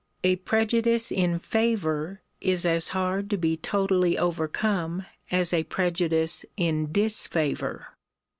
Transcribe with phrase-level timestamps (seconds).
[0.23, 6.91] A prejudice in favour is as hard to be totally overcome as a prejudice in
[6.91, 7.85] disfavour.